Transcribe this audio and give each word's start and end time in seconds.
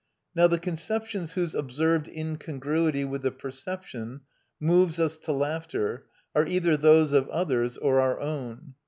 Now 0.33 0.47
the 0.47 0.57
conceptions 0.57 1.33
whose 1.33 1.53
observed 1.53 2.07
incongruity 2.07 3.05
with 3.05 3.21
the 3.21 3.29
perceptions 3.29 4.21
moves 4.59 4.99
us 4.99 5.15
to 5.19 5.31
laughter 5.31 6.07
are 6.33 6.47
either 6.47 6.75
those 6.75 7.13
of 7.13 7.29
others 7.29 7.77
or 7.77 7.99
our 7.99 8.19
own. 8.19 8.73